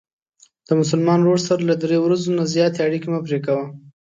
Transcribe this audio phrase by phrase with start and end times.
[0.67, 3.65] د مسلمان ورور سره له درې ورځو نه زیاتې اړیکې مه پری کوه.